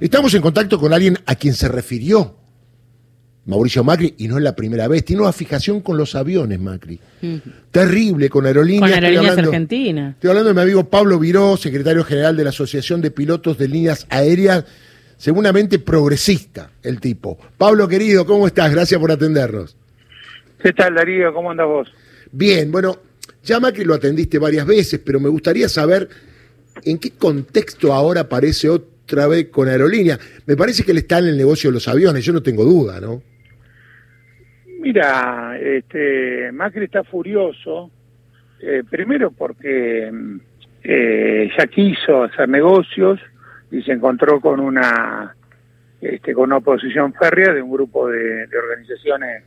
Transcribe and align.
Estamos 0.00 0.34
en 0.34 0.42
contacto 0.42 0.78
con 0.78 0.92
alguien 0.92 1.18
a 1.26 1.34
quien 1.34 1.54
se 1.54 1.68
refirió 1.68 2.36
Mauricio 3.46 3.84
Macri, 3.84 4.14
y 4.18 4.26
no 4.26 4.38
es 4.38 4.42
la 4.42 4.56
primera 4.56 4.88
vez, 4.88 5.04
tiene 5.04 5.22
una 5.22 5.32
fijación 5.32 5.80
con 5.80 5.96
los 5.96 6.16
aviones, 6.16 6.58
Macri. 6.58 6.98
Terrible, 7.70 8.28
con 8.28 8.44
aerolíneas. 8.44 8.90
Con 8.90 9.04
aerolíneas 9.04 9.38
argentinas. 9.38 10.14
Estoy 10.14 10.30
hablando 10.30 10.48
de 10.48 10.54
mi 10.54 10.60
amigo 10.62 10.90
Pablo 10.90 11.18
Viró, 11.20 11.56
secretario 11.56 12.02
general 12.02 12.36
de 12.36 12.42
la 12.42 12.50
Asociación 12.50 13.00
de 13.00 13.12
Pilotos 13.12 13.56
de 13.56 13.68
Líneas 13.68 14.04
Aéreas, 14.10 14.64
seguramente 15.16 15.78
progresista 15.78 16.72
el 16.82 16.98
tipo. 16.98 17.38
Pablo, 17.56 17.86
querido, 17.86 18.26
¿cómo 18.26 18.48
estás? 18.48 18.72
Gracias 18.72 19.00
por 19.00 19.12
atendernos. 19.12 19.76
¿Qué 20.60 20.72
tal, 20.72 20.96
Darío? 20.96 21.32
¿Cómo 21.32 21.52
andas 21.52 21.68
vos? 21.68 21.88
Bien, 22.32 22.72
bueno, 22.72 22.98
ya 23.44 23.60
Macri 23.60 23.84
lo 23.84 23.94
atendiste 23.94 24.40
varias 24.40 24.66
veces, 24.66 25.00
pero 25.04 25.20
me 25.20 25.28
gustaría 25.28 25.68
saber 25.68 26.08
en 26.82 26.98
qué 26.98 27.12
contexto 27.12 27.92
ahora 27.92 28.22
aparece 28.22 28.68
otra 29.06 29.28
vez 29.28 29.48
con 29.50 29.68
aerolínea. 29.68 30.18
Me 30.46 30.56
parece 30.56 30.82
que 30.82 30.90
él 30.90 30.98
está 30.98 31.20
en 31.20 31.28
el 31.28 31.36
negocio 31.36 31.70
de 31.70 31.74
los 31.74 31.86
aviones, 31.86 32.24
yo 32.24 32.32
no 32.32 32.42
tengo 32.42 32.64
duda, 32.64 33.00
¿no? 33.00 33.22
Mira, 34.80 35.56
este, 35.58 36.50
Macri 36.52 36.84
está 36.84 37.04
furioso, 37.04 37.90
eh, 38.60 38.82
primero 38.88 39.30
porque 39.30 40.12
eh, 40.82 41.50
ya 41.56 41.66
quiso 41.68 42.24
hacer 42.24 42.48
negocios 42.48 43.20
y 43.70 43.82
se 43.82 43.92
encontró 43.92 44.40
con 44.40 44.60
una 44.60 45.34
este, 46.00 46.34
con 46.34 46.44
una 46.44 46.58
oposición 46.58 47.14
férrea 47.14 47.52
de 47.52 47.62
un 47.62 47.70
grupo 47.70 48.08
de, 48.08 48.46
organizaciones 48.56 49.44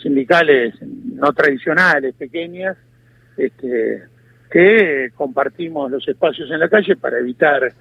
sindicales 0.00 0.74
no 0.80 1.32
tradicionales, 1.32 2.14
pequeñas, 2.14 2.76
este, 3.36 4.04
que 4.50 5.10
compartimos 5.14 5.90
los 5.90 6.06
espacios 6.06 6.50
en 6.50 6.60
la 6.60 6.68
calle 6.68 6.96
para 6.96 7.18
evitar 7.18 7.72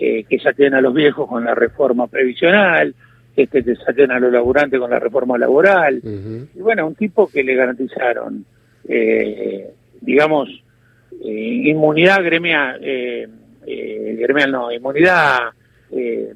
eh, 0.00 0.24
que 0.24 0.38
saquen 0.38 0.74
a 0.74 0.80
los 0.80 0.94
viejos 0.94 1.28
con 1.28 1.44
la 1.44 1.54
reforma 1.54 2.06
previsional, 2.06 2.94
este, 3.38 3.62
que 3.62 3.76
saquen 3.76 4.10
a 4.10 4.18
los 4.18 4.32
laburantes 4.32 4.80
con 4.80 4.90
la 4.90 4.98
reforma 4.98 5.38
laboral. 5.38 6.00
Y 6.02 6.60
bueno, 6.60 6.86
un 6.86 6.94
tipo 6.94 7.28
que 7.28 7.44
le 7.44 7.54
garantizaron, 7.54 8.44
eh, 8.88 9.70
digamos, 10.00 10.48
eh, 11.24 11.62
inmunidad 11.64 12.22
gremial, 12.24 12.80
eh, 12.82 13.28
gremial 14.18 14.50
no, 14.50 14.72
inmunidad 14.72 15.38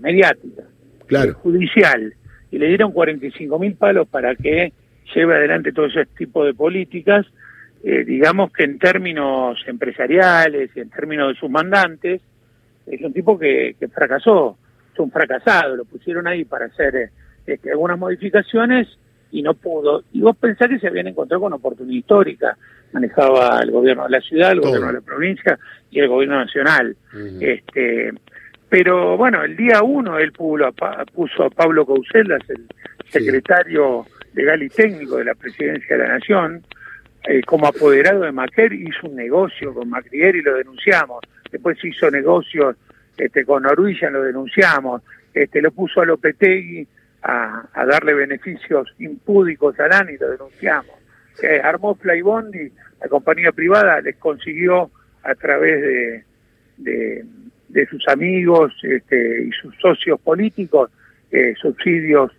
mediática, 0.00 0.62
claro. 1.06 1.34
judicial, 1.34 2.14
y 2.50 2.58
le 2.58 2.68
dieron 2.68 2.92
45 2.92 3.58
mil 3.58 3.74
palos 3.74 4.06
para 4.08 4.36
que 4.36 4.72
lleve 5.14 5.34
adelante 5.34 5.72
todo 5.72 5.86
ese 5.86 6.06
tipo 6.06 6.44
de 6.44 6.54
políticas, 6.54 7.26
digamos 7.82 8.52
que 8.52 8.62
en 8.62 8.78
términos 8.78 9.58
empresariales 9.66 10.70
y 10.76 10.80
en 10.80 10.90
términos 10.90 11.34
de 11.34 11.40
sus 11.40 11.50
mandantes, 11.50 12.22
es 12.86 13.00
un 13.00 13.12
tipo 13.12 13.38
que 13.38 13.76
fracasó 13.92 14.56
es 14.92 14.98
un 14.98 15.10
fracasado, 15.10 15.76
lo 15.76 15.84
pusieron 15.84 16.26
ahí 16.26 16.44
para 16.44 16.66
hacer 16.66 17.10
este, 17.46 17.70
algunas 17.70 17.98
modificaciones 17.98 18.88
y 19.30 19.42
no 19.42 19.54
pudo. 19.54 20.04
Y 20.12 20.20
vos 20.20 20.36
pensás 20.36 20.68
que 20.68 20.78
se 20.78 20.88
habían 20.88 21.08
encontrado 21.08 21.42
con 21.42 21.52
oportunidad 21.52 21.98
histórica. 21.98 22.56
Manejaba 22.92 23.60
el 23.62 23.70
gobierno 23.70 24.04
de 24.04 24.10
la 24.10 24.20
ciudad, 24.20 24.52
el 24.52 24.60
gobierno 24.60 24.88
de 24.88 24.92
la 24.94 25.00
provincia 25.00 25.58
y 25.90 26.00
el 26.00 26.08
gobierno 26.08 26.36
nacional. 26.36 26.94
este 27.40 28.12
Pero 28.68 29.16
bueno, 29.16 29.42
el 29.42 29.56
día 29.56 29.82
uno 29.82 30.18
él 30.18 30.32
puso 30.32 30.66
a, 30.66 31.04
puso 31.06 31.44
a 31.44 31.50
Pablo 31.50 31.86
Couselas, 31.86 32.42
el 32.50 32.66
secretario 33.08 34.04
legal 34.34 34.62
y 34.62 34.68
técnico 34.68 35.16
de 35.16 35.24
la 35.24 35.34
presidencia 35.34 35.96
de 35.96 36.02
la 36.02 36.14
Nación, 36.18 36.62
eh, 37.24 37.40
como 37.42 37.66
apoderado 37.66 38.22
de 38.22 38.32
Macri, 38.32 38.86
hizo 38.88 39.06
un 39.06 39.16
negocio 39.16 39.72
con 39.72 39.88
Macrier 39.88 40.36
y 40.36 40.42
lo 40.42 40.56
denunciamos. 40.56 41.20
Después 41.52 41.78
hizo 41.84 42.10
negocios 42.10 42.76
este, 43.16 43.44
con 43.44 43.64
Oruilla 43.66 44.10
lo 44.10 44.22
denunciamos, 44.22 45.02
este, 45.32 45.62
lo 45.62 45.70
puso 45.70 46.00
a 46.00 46.06
Lopetegui 46.06 46.86
a, 47.22 47.68
a 47.72 47.86
darle 47.86 48.14
beneficios 48.14 48.92
impúdicos 48.98 49.78
a 49.78 49.86
Lani, 49.86 50.16
lo 50.18 50.30
denunciamos. 50.30 50.96
Armó 51.62 51.94
Flybondi, 51.94 52.70
la 53.00 53.08
compañía 53.08 53.52
privada 53.52 54.00
les 54.00 54.16
consiguió 54.16 54.90
a 55.22 55.34
través 55.34 55.80
de, 55.80 56.24
de, 56.78 57.24
de 57.68 57.86
sus 57.86 58.06
amigos 58.08 58.72
este, 58.82 59.44
y 59.44 59.50
sus 59.52 59.74
socios 59.76 60.20
políticos 60.20 60.90
eh, 61.30 61.54
subsidios 61.60 62.30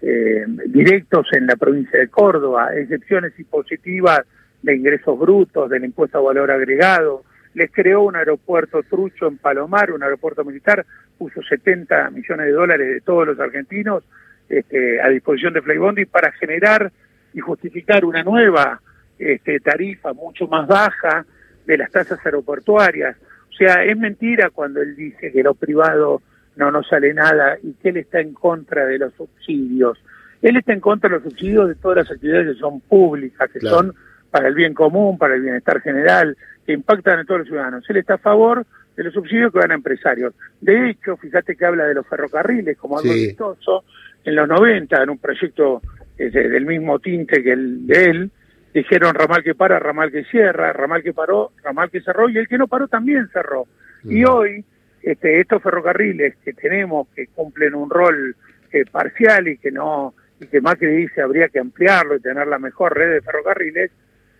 eh, 0.00 0.44
directos 0.66 1.26
en 1.32 1.46
la 1.46 1.56
provincia 1.56 1.98
de 1.98 2.08
Córdoba, 2.08 2.70
excepciones 2.76 3.36
impositivas 3.38 4.20
de 4.62 4.76
ingresos 4.76 5.18
brutos, 5.18 5.68
del 5.68 5.84
impuesto 5.84 6.18
a 6.18 6.20
valor 6.20 6.50
agregado, 6.50 7.24
les 7.54 7.70
creó 7.70 8.02
un 8.02 8.16
aeropuerto 8.16 8.82
trucho 8.82 9.26
en 9.26 9.38
Palomar, 9.38 9.92
un 9.92 10.02
aeropuerto 10.02 10.44
militar, 10.44 10.84
puso 11.16 11.42
70 11.42 12.10
millones 12.10 12.46
de 12.46 12.52
dólares 12.52 12.88
de 12.88 13.00
todos 13.00 13.26
los 13.26 13.40
argentinos 13.40 14.04
este, 14.48 15.00
a 15.00 15.08
disposición 15.08 15.52
de 15.54 15.62
Flybondi 15.62 16.06
para 16.06 16.32
generar 16.32 16.90
y 17.34 17.40
justificar 17.40 18.04
una 18.04 18.22
nueva 18.22 18.80
este, 19.18 19.60
tarifa 19.60 20.12
mucho 20.12 20.46
más 20.46 20.66
baja 20.66 21.26
de 21.66 21.76
las 21.76 21.90
tasas 21.90 22.24
aeroportuarias. 22.24 23.16
O 23.50 23.52
sea, 23.52 23.84
es 23.84 23.96
mentira 23.96 24.50
cuando 24.50 24.80
él 24.80 24.96
dice 24.96 25.32
que 25.32 25.42
lo 25.42 25.54
privado 25.54 26.22
no 26.56 26.70
nos 26.70 26.88
sale 26.88 27.12
nada 27.12 27.58
y 27.62 27.74
que 27.74 27.90
él 27.90 27.98
está 27.98 28.20
en 28.20 28.32
contra 28.32 28.86
de 28.86 28.98
los 28.98 29.12
subsidios. 29.14 29.98
Él 30.40 30.56
está 30.56 30.72
en 30.72 30.80
contra 30.80 31.08
de 31.08 31.16
los 31.16 31.24
subsidios 31.24 31.68
de 31.68 31.74
todas 31.74 31.98
las 31.98 32.10
actividades 32.10 32.54
que 32.54 32.60
son 32.60 32.80
públicas, 32.80 33.50
que 33.50 33.60
son 33.60 33.94
para 34.30 34.48
el 34.48 34.54
bien 34.54 34.74
común, 34.74 35.18
para 35.18 35.34
el 35.34 35.42
bienestar 35.42 35.80
general, 35.80 36.36
que 36.66 36.72
impactan 36.72 37.20
en 37.20 37.26
todos 37.26 37.40
los 37.40 37.48
ciudadanos. 37.48 37.84
Él 37.88 37.96
está 37.96 38.14
a 38.14 38.18
favor 38.18 38.66
de 38.96 39.04
los 39.04 39.14
subsidios 39.14 39.52
que 39.52 39.58
van 39.58 39.70
a 39.70 39.74
empresarios. 39.74 40.34
De 40.60 40.90
hecho, 40.90 41.16
fíjate 41.16 41.56
que 41.56 41.64
habla 41.64 41.84
de 41.84 41.94
los 41.94 42.06
ferrocarriles 42.06 42.76
como 42.76 42.98
algo 42.98 43.12
vistoso. 43.12 43.84
En 44.24 44.34
los 44.34 44.48
90, 44.48 45.02
en 45.02 45.10
un 45.10 45.18
proyecto 45.18 45.80
eh, 46.18 46.30
del 46.30 46.66
mismo 46.66 46.98
tinte 46.98 47.42
que 47.42 47.52
el 47.52 47.86
de 47.86 48.04
él, 48.04 48.30
dijeron 48.74 49.14
ramal 49.14 49.42
que 49.42 49.54
para, 49.54 49.78
ramal 49.78 50.10
que 50.10 50.24
cierra, 50.24 50.72
ramal 50.72 51.02
que 51.02 51.12
paró, 51.12 51.52
ramal 51.62 51.90
que 51.90 52.00
cerró, 52.00 52.28
y 52.28 52.38
el 52.38 52.48
que 52.48 52.58
no 52.58 52.66
paró 52.66 52.88
también 52.88 53.28
cerró. 53.32 53.66
Y 54.04 54.24
hoy, 54.24 54.64
este, 55.02 55.40
estos 55.40 55.62
ferrocarriles 55.62 56.36
que 56.44 56.52
tenemos, 56.52 57.08
que 57.14 57.28
cumplen 57.28 57.74
un 57.74 57.88
rol 57.88 58.36
eh, 58.72 58.84
parcial 58.90 59.48
y 59.48 59.58
que 59.58 59.70
no 59.70 60.14
y 60.40 60.46
que 60.46 60.60
Macri 60.60 60.88
dice 60.88 61.22
habría 61.22 61.48
que 61.48 61.58
ampliarlo 61.58 62.16
y 62.16 62.20
tener 62.20 62.46
la 62.46 62.58
mejor 62.58 62.96
red 62.96 63.12
de 63.14 63.22
ferrocarriles, 63.22 63.90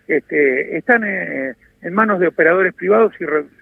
este, 0.09 0.75
están 0.75 1.03
eh, 1.05 1.53
en 1.81 1.93
manos 1.93 2.19
de 2.19 2.27
operadores 2.27 2.73
privados 2.73 3.13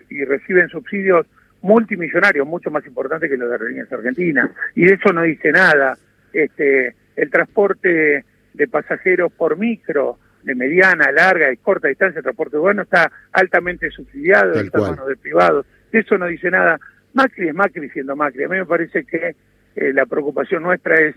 y, 0.09 0.23
reciben 0.23 0.69
subsidios 0.69 1.27
multimillonarios, 1.61 2.47
mucho 2.47 2.71
más 2.71 2.85
importantes 2.85 3.29
que 3.29 3.35
los 3.35 3.49
de 3.49 3.55
Aerolíneas 3.55 3.91
Argentinas. 3.91 4.49
Y 4.73 4.85
de 4.85 4.93
eso 4.93 5.11
no 5.11 5.23
dice 5.23 5.51
nada. 5.51 5.97
Este, 6.31 6.95
el 7.17 7.29
transporte 7.29 8.23
de 8.53 8.67
pasajeros 8.67 9.31
por 9.33 9.57
micro, 9.57 10.17
de 10.43 10.55
mediana, 10.55 11.11
larga 11.11 11.51
y 11.51 11.57
corta 11.57 11.89
distancia, 11.89 12.19
el 12.19 12.23
transporte 12.23 12.55
urbano 12.55 12.83
está 12.83 13.11
altamente 13.33 13.91
subsidiado, 13.91 14.53
está 14.53 14.77
en 14.77 14.83
manos 14.85 15.07
de 15.07 15.17
privados. 15.17 15.65
De 15.91 15.99
eso 15.99 16.17
no 16.17 16.27
dice 16.27 16.49
nada. 16.49 16.79
Macri 17.13 17.49
es 17.49 17.55
Macri 17.55 17.89
siendo 17.89 18.15
Macri. 18.15 18.45
A 18.45 18.47
mí 18.47 18.57
me 18.57 18.65
parece 18.65 19.03
que 19.03 19.35
eh, 19.75 19.93
la 19.93 20.05
preocupación 20.05 20.63
nuestra 20.63 20.95
es 21.01 21.15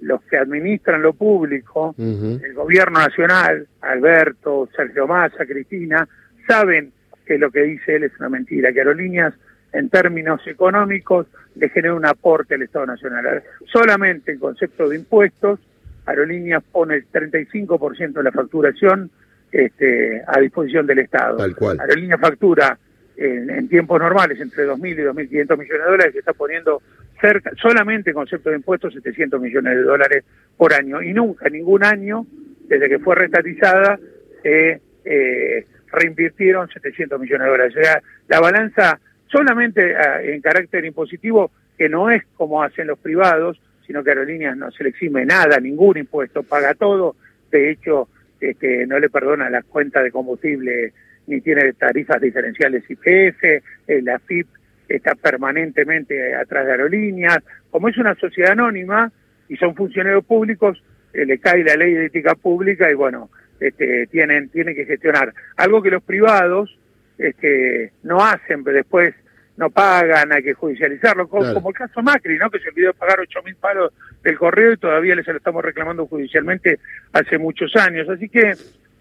los 0.00 0.22
que 0.22 0.38
administran 0.38 1.02
lo 1.02 1.12
público, 1.12 1.94
el 1.98 2.54
gobierno 2.54 2.98
nacional, 2.98 3.66
Alberto, 3.80 4.68
Sergio 4.74 5.06
Massa, 5.06 5.44
Cristina, 5.46 6.08
saben 6.46 6.92
que 7.26 7.38
lo 7.38 7.50
que 7.50 7.62
dice 7.62 7.96
él 7.96 8.04
es 8.04 8.12
una 8.18 8.28
mentira, 8.28 8.72
que 8.72 8.80
Aerolíneas 8.80 9.34
en 9.72 9.88
términos 9.88 10.40
económicos 10.46 11.26
le 11.54 11.68
genera 11.68 11.94
un 11.94 12.06
aporte 12.06 12.54
al 12.54 12.62
Estado 12.62 12.86
Nacional. 12.86 13.42
Solamente 13.72 14.32
en 14.32 14.38
concepto 14.38 14.88
de 14.88 14.96
impuestos, 14.96 15.60
Aerolíneas 16.06 16.62
pone 16.72 16.96
el 16.96 17.10
35% 17.10 18.12
de 18.14 18.22
la 18.22 18.32
facturación 18.32 19.10
este, 19.52 20.22
a 20.26 20.40
disposición 20.40 20.86
del 20.86 21.00
Estado. 21.00 21.36
Tal 21.36 21.54
cual. 21.54 21.78
Aerolíneas 21.80 22.20
factura 22.20 22.78
en, 23.16 23.68
tiempos 23.68 24.00
normales 24.00 24.40
entre 24.40 24.66
2.000 24.66 24.92
y 24.92 25.02
2.500 25.02 25.58
millones 25.58 25.68
de 25.68 25.90
dólares, 25.90 26.12
que 26.12 26.18
está 26.20 26.32
poniendo 26.32 26.82
cerca, 27.20 27.50
solamente 27.60 28.10
en 28.10 28.14
concepto 28.14 28.50
de 28.50 28.56
impuestos, 28.56 28.94
700 28.94 29.40
millones 29.40 29.76
de 29.76 29.82
dólares 29.82 30.24
por 30.56 30.72
año. 30.72 31.02
Y 31.02 31.12
nunca, 31.12 31.48
ningún 31.48 31.84
año, 31.84 32.26
desde 32.68 32.88
que 32.88 32.98
fue 32.98 33.14
restatizada, 33.14 33.98
se 34.42 34.80
eh, 35.04 35.66
reinvirtieron 35.92 36.68
700 36.68 37.20
millones 37.20 37.44
de 37.44 37.50
dólares. 37.50 37.76
O 37.76 37.82
sea, 37.82 38.02
la 38.28 38.40
balanza 38.40 39.00
solamente 39.26 39.96
ah, 39.96 40.22
en 40.22 40.40
carácter 40.40 40.84
impositivo, 40.84 41.50
que 41.76 41.88
no 41.88 42.10
es 42.10 42.22
como 42.36 42.62
hacen 42.62 42.86
los 42.86 42.98
privados, 42.98 43.60
sino 43.86 44.04
que 44.04 44.10
Aerolíneas 44.10 44.56
no 44.56 44.70
se 44.70 44.84
le 44.84 44.90
exime 44.90 45.24
nada, 45.24 45.58
ningún 45.58 45.98
impuesto, 45.98 46.42
paga 46.42 46.74
todo. 46.74 47.16
De 47.50 47.70
hecho, 47.70 48.08
este, 48.40 48.86
no 48.86 48.98
le 48.98 49.10
perdona 49.10 49.50
las 49.50 49.64
cuentas 49.64 50.04
de 50.04 50.10
combustible 50.10 50.92
ni 51.26 51.40
tiene 51.40 51.72
tarifas 51.74 52.20
diferenciales 52.20 52.84
IPF, 52.88 53.44
eh, 53.44 53.62
la 54.02 54.18
FIP 54.18 54.46
está 54.90 55.14
permanentemente 55.14 56.34
atrás 56.34 56.66
de 56.66 56.72
aerolíneas. 56.72 57.38
Como 57.70 57.88
es 57.88 57.96
una 57.96 58.14
sociedad 58.16 58.52
anónima 58.52 59.10
y 59.48 59.56
son 59.56 59.74
funcionarios 59.74 60.24
públicos, 60.24 60.82
eh, 61.12 61.24
le 61.24 61.38
cae 61.38 61.64
la 61.64 61.76
ley 61.76 61.94
de 61.94 62.06
ética 62.06 62.34
pública 62.34 62.90
y 62.90 62.94
bueno, 62.94 63.30
este, 63.60 64.06
tienen, 64.08 64.48
tienen 64.48 64.74
que 64.74 64.84
gestionar. 64.84 65.32
Algo 65.56 65.82
que 65.82 65.90
los 65.90 66.02
privados 66.02 66.76
este, 67.18 67.92
no 68.02 68.24
hacen, 68.24 68.64
pero 68.64 68.78
después 68.78 69.14
no 69.56 69.70
pagan, 69.70 70.32
hay 70.32 70.42
que 70.42 70.54
judicializarlo, 70.54 71.28
como, 71.28 71.68
el 71.68 71.74
caso 71.74 72.02
Macri, 72.02 72.38
¿no? 72.38 72.50
que 72.50 72.60
se 72.60 72.70
olvidó 72.70 72.94
pagar 72.94 73.20
ocho 73.20 73.42
mil 73.42 73.54
palos 73.56 73.92
del 74.22 74.38
correo 74.38 74.72
y 74.72 74.78
todavía 74.78 75.14
les 75.14 75.26
lo 75.26 75.36
estamos 75.36 75.62
reclamando 75.62 76.06
judicialmente 76.06 76.78
hace 77.12 77.36
muchos 77.36 77.76
años. 77.76 78.08
Así 78.08 78.28
que 78.28 78.54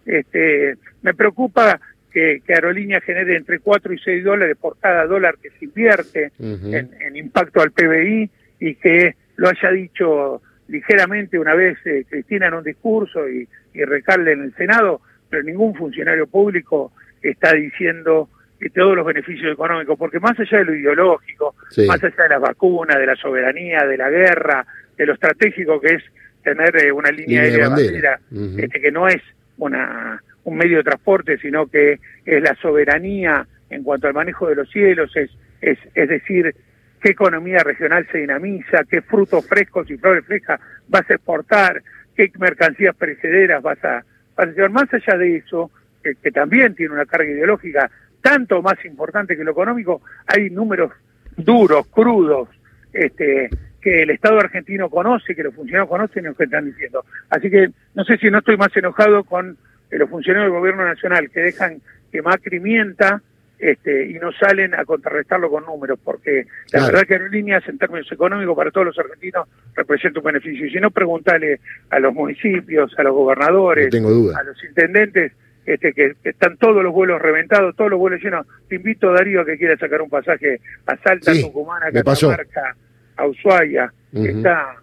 este, 0.05 0.75
me 1.01 1.13
preocupa 1.13 1.79
que, 2.11 2.41
que 2.45 2.53
Aerolínea 2.53 3.01
genere 3.01 3.35
entre 3.35 3.59
4 3.59 3.93
y 3.93 3.99
6 3.99 4.23
dólares 4.23 4.57
por 4.59 4.77
cada 4.79 5.05
dólar 5.05 5.35
que 5.41 5.49
se 5.51 5.65
invierte 5.65 6.31
en, 6.39 7.15
impacto 7.15 7.61
al 7.61 7.71
PBI 7.71 8.29
y 8.59 8.75
que 8.75 9.15
lo 9.35 9.49
haya 9.49 9.71
dicho 9.71 10.41
ligeramente 10.67 11.39
una 11.39 11.55
vez 11.55 11.77
eh, 11.85 12.05
Cristina 12.07 12.47
en 12.47 12.53
un 12.55 12.63
discurso 12.63 13.27
y, 13.27 13.47
y 13.73 13.83
Recalde 13.83 14.33
en 14.33 14.43
el 14.43 14.55
Senado, 14.55 15.01
pero 15.29 15.43
ningún 15.43 15.75
funcionario 15.75 16.27
público 16.27 16.91
está 17.21 17.53
diciendo 17.53 18.29
que 18.59 18.69
todos 18.69 18.95
los 18.95 19.05
beneficios 19.05 19.53
económicos, 19.53 19.97
porque 19.97 20.19
más 20.19 20.37
allá 20.37 20.57
de 20.59 20.65
lo 20.65 20.75
ideológico, 20.75 21.55
más 21.87 22.03
allá 22.03 22.23
de 22.23 22.29
las 22.29 22.41
vacunas, 22.41 22.97
de 22.97 23.05
la 23.05 23.15
soberanía, 23.15 23.85
de 23.85 23.97
la 23.97 24.09
guerra, 24.09 24.65
de 24.97 25.05
lo 25.05 25.13
estratégico 25.13 25.79
que 25.79 25.95
es 25.95 26.03
tener 26.43 26.75
eh, 26.83 26.91
una 26.91 27.09
línea, 27.09 27.43
de 27.43 27.67
bandera, 27.67 28.19
este, 28.57 28.81
que 28.81 28.91
no 28.91 29.07
es 29.07 29.21
una 29.57 30.21
un 30.49 30.57
medio 30.57 30.77
de 30.77 30.83
transporte, 30.83 31.37
sino 31.37 31.67
que 31.67 31.99
es 32.25 32.41
la 32.41 32.55
soberanía 32.55 33.47
en 33.69 33.83
cuanto 33.83 34.07
al 34.07 34.13
manejo 34.13 34.47
de 34.47 34.55
los 34.55 34.69
cielos, 34.69 35.15
es, 35.15 35.29
es, 35.61 35.77
es 35.93 36.09
decir, 36.09 36.55
qué 36.99 37.11
economía 37.11 37.59
regional 37.59 38.07
se 38.11 38.19
dinamiza, 38.19 38.83
qué 38.89 39.01
frutos 39.01 39.47
frescos 39.47 39.89
y 39.89 39.97
flores 39.97 40.25
frescas 40.25 40.59
vas 40.87 41.09
a 41.09 41.13
exportar, 41.13 41.81
qué 42.15 42.31
mercancías 42.37 42.95
perecederas 42.95 43.61
vas 43.61 43.83
a, 43.83 44.03
vas. 44.35 44.49
Más 44.71 44.93
allá 44.93 45.17
de 45.17 45.37
eso, 45.37 45.71
que, 46.03 46.31
también 46.31 46.75
tiene 46.75 46.93
una 46.93 47.05
carga 47.05 47.29
ideológica 47.29 47.89
tanto 48.21 48.61
más 48.61 48.83
importante 48.85 49.37
que 49.37 49.43
lo 49.43 49.51
económico, 49.51 50.01
hay 50.27 50.49
números 50.49 50.91
duros, 51.37 51.87
crudos, 51.87 52.49
este, 52.91 53.49
que 53.81 54.03
el 54.03 54.09
Estado 54.09 54.39
argentino 54.39 54.89
conoce, 54.89 55.35
que 55.35 55.43
los 55.43 55.55
funcionarios 55.55 55.89
conocen 55.89 56.25
y 56.29 56.35
que 56.35 56.43
están 56.43 56.65
diciendo. 56.65 57.05
Así 57.29 57.49
que 57.49 57.69
no 57.95 58.03
sé 58.03 58.17
si 58.17 58.29
no 58.29 58.39
estoy 58.39 58.57
más 58.57 58.75
enojado 58.75 59.23
con 59.23 59.57
los 59.97 60.09
funcionarios 60.09 60.51
del 60.51 60.59
gobierno 60.59 60.85
nacional 60.85 61.29
que 61.29 61.41
dejan 61.41 61.81
que 62.11 62.21
Macri 62.21 62.59
mienta 62.59 63.21
este, 63.59 64.07
y 64.09 64.13
no 64.13 64.31
salen 64.31 64.73
a 64.73 64.85
contrarrestarlo 64.85 65.49
con 65.49 65.65
números, 65.65 65.99
porque 66.01 66.45
la 66.71 66.85
verdad 66.85 67.01
que 67.01 67.15
aerolíneas 67.15 67.67
en 67.67 67.77
términos 67.77 68.09
económicos 68.09 68.55
para 68.55 68.71
todos 68.71 68.87
los 68.87 68.99
argentinos 68.99 69.47
representa 69.75 70.19
un 70.19 70.25
beneficio. 70.25 70.65
Y 70.65 70.71
si 70.71 70.79
no, 70.79 70.91
preguntarle 70.91 71.59
a 71.89 71.99
los 71.99 72.13
municipios, 72.13 72.97
a 72.97 73.03
los 73.03 73.13
gobernadores, 73.13 73.93
a 73.93 74.43
los 74.43 74.63
intendentes, 74.63 75.33
este, 75.65 75.93
que, 75.93 76.15
están 76.23 76.57
todos 76.57 76.81
los 76.81 76.93
vuelos 76.93 77.21
reventados, 77.21 77.75
todos 77.75 77.91
los 77.91 77.99
vuelos 77.99 78.23
llenos. 78.23 78.47
Te 78.69 78.75
invito, 78.75 79.11
Darío, 79.11 79.41
a 79.41 79.45
que 79.45 79.57
quiera 79.57 79.77
sacar 79.77 80.01
un 80.01 80.09
pasaje 80.09 80.61
a 80.85 80.95
Salta, 80.97 81.33
sí, 81.33 81.41
Tucumán, 81.41 81.83
a 81.83 81.91
Catamarca, 81.91 82.75
a 83.17 83.27
Ushuaia. 83.27 83.91
Está 84.13 84.77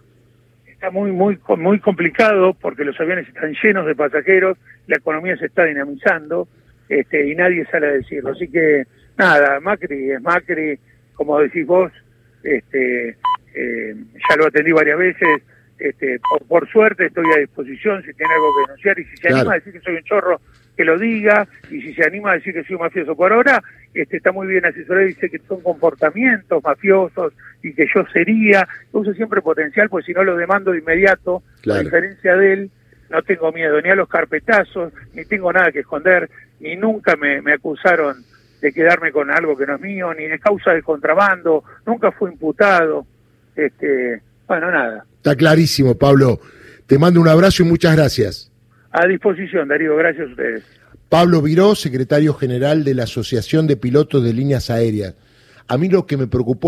está 0.77 0.91
muy 0.91 1.11
muy 1.11 1.39
muy 1.57 1.79
complicado 1.79 2.53
porque 2.53 2.85
los 2.85 2.99
aviones 2.99 3.27
están 3.27 3.51
llenos 3.63 3.87
de 3.87 3.95
pasajeros, 3.95 4.59
la 4.85 4.97
economía 4.97 5.35
se 5.35 5.47
está 5.47 5.65
dinamizando 5.65 6.47
este, 6.87 7.27
y 7.27 7.35
nadie 7.35 7.65
sale 7.65 7.87
a 7.87 7.91
decirlo. 7.93 8.31
Así 8.31 8.47
que 8.47 8.83
nada, 9.17 9.59
Macri 9.59 10.11
es 10.11 10.21
Macri, 10.21 10.77
como 11.15 11.39
decís 11.39 11.65
vos, 11.65 11.91
este, 12.43 13.17
eh, 13.55 13.95
ya 14.29 14.35
lo 14.37 14.45
atendí 14.45 14.71
varias 14.71 14.99
veces, 14.99 15.41
este, 15.79 16.19
por, 16.47 16.69
suerte 16.69 17.07
estoy 17.07 17.25
a 17.35 17.39
disposición 17.39 18.03
si 18.03 18.13
tiene 18.13 18.33
algo 18.33 18.47
que 18.55 18.61
denunciar 18.67 18.99
y 18.99 19.05
si 19.05 19.17
se 19.17 19.29
anima 19.29 19.53
a 19.53 19.55
decir 19.55 19.73
que 19.73 19.79
soy 19.79 19.95
un 19.95 20.03
chorro, 20.03 20.39
que 20.77 20.85
lo 20.85 20.97
diga, 20.97 21.47
y 21.71 21.81
si 21.81 21.93
se 21.95 22.05
anima 22.05 22.31
a 22.31 22.35
decir 22.35 22.53
que 22.53 22.63
soy 22.63 22.75
un 22.75 22.83
mafioso. 22.83 23.15
Por 23.15 23.33
ahora 23.33 23.63
este, 23.93 24.17
está 24.17 24.31
muy 24.31 24.45
bien 24.47 24.63
asesorado 24.63 25.05
y 25.05 25.09
dice 25.09 25.29
que 25.29 25.39
son 25.39 25.61
comportamientos 25.61 26.63
mafiosos 26.63 27.33
y 27.63 27.73
que 27.73 27.87
yo 27.93 28.05
sería, 28.13 28.67
uso 28.91 29.11
siempre 29.13 29.41
potencial, 29.41 29.89
pues 29.89 30.05
si 30.05 30.13
no 30.13 30.23
lo 30.23 30.37
demando 30.37 30.71
de 30.71 30.77
inmediato, 30.77 31.41
a 31.69 31.79
diferencia 31.79 32.35
de 32.35 32.53
él, 32.53 32.71
no 33.09 33.23
tengo 33.23 33.51
miedo 33.51 33.81
ni 33.81 33.89
a 33.89 33.95
los 33.95 34.07
carpetazos, 34.07 34.93
ni 35.13 35.25
tengo 35.25 35.51
nada 35.51 35.71
que 35.71 35.79
esconder, 35.79 36.29
ni 36.59 36.75
nunca 36.75 37.15
me, 37.15 37.41
me 37.41 37.53
acusaron 37.53 38.23
de 38.61 38.71
quedarme 38.71 39.11
con 39.11 39.31
algo 39.31 39.57
que 39.57 39.65
no 39.65 39.75
es 39.75 39.81
mío, 39.81 40.13
ni 40.13 40.25
de 40.27 40.39
causa 40.39 40.71
de 40.71 40.83
contrabando, 40.83 41.63
nunca 41.85 42.11
fui 42.11 42.31
imputado, 42.31 43.07
este, 43.55 44.21
bueno, 44.47 44.71
nada. 44.71 45.05
Está 45.15 45.35
clarísimo, 45.35 45.97
Pablo. 45.97 46.39
Te 46.85 46.99
mando 46.99 47.19
un 47.19 47.27
abrazo 47.27 47.63
y 47.63 47.65
muchas 47.65 47.95
gracias. 47.95 48.51
A 48.99 49.05
disposición, 49.05 49.67
Darío, 49.67 49.95
gracias 49.95 50.27
a 50.27 50.31
ustedes. 50.31 50.63
Pablo 51.07 51.43
Viró, 51.43 51.75
secretario 51.75 52.33
general 52.33 52.83
de 52.83 52.95
la 52.95 53.03
Asociación 53.03 53.67
de 53.67 53.77
Pilotos 53.77 54.23
de 54.23 54.33
Líneas 54.33 54.71
Aéreas. 54.71 55.13
A 55.67 55.77
mí 55.77 55.87
lo 55.87 56.07
que 56.07 56.17
me 56.17 56.25
preocupó 56.25 56.65